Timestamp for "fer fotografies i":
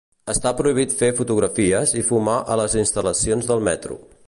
1.01-2.03